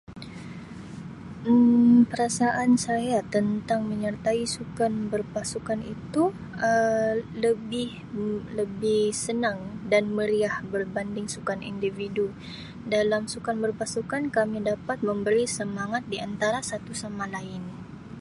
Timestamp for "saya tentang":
2.85-3.81